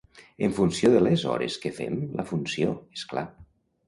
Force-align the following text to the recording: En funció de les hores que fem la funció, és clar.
En 0.45 0.53
funció 0.59 0.89
de 0.93 1.01
les 1.07 1.25
hores 1.33 1.57
que 1.65 1.71
fem 1.79 1.99
la 2.21 2.25
funció, 2.31 2.73
és 2.99 3.05
clar. 3.13 3.25